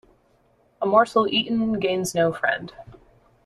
A 0.81 0.87
morsel 0.87 1.27
eaten 1.27 1.73
gains 1.79 2.15
no 2.15 2.33
friend. 2.33 2.73